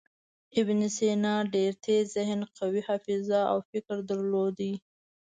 ابن 0.59 0.79
سینا 0.95 1.35
ډېر 1.55 1.71
تېز 1.85 2.03
ذهن، 2.15 2.39
قوي 2.57 2.81
حافظه 2.87 3.41
او 3.51 3.57
فکر 3.69 3.97
درلود. 4.09 4.57